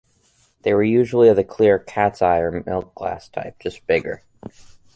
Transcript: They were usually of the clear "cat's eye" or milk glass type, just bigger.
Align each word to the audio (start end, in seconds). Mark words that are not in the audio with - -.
They 0.63 0.73
were 0.73 0.81
usually 0.81 1.29
of 1.29 1.35
the 1.35 1.43
clear 1.43 1.77
"cat's 1.77 2.23
eye" 2.23 2.39
or 2.39 2.63
milk 2.65 2.95
glass 2.95 3.29
type, 3.29 3.59
just 3.59 3.85
bigger. 3.85 4.23